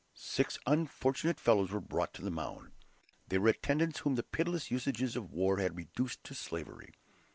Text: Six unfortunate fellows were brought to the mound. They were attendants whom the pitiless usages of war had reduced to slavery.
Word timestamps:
Six 0.15 0.57
unfortunate 0.65 1.39
fellows 1.39 1.69
were 1.69 1.79
brought 1.79 2.11
to 2.15 2.23
the 2.23 2.31
mound. 2.31 2.71
They 3.27 3.37
were 3.37 3.49
attendants 3.49 3.99
whom 3.99 4.15
the 4.15 4.23
pitiless 4.23 4.71
usages 4.71 5.15
of 5.15 5.31
war 5.31 5.59
had 5.59 5.77
reduced 5.77 6.23
to 6.23 6.33
slavery. 6.33 6.95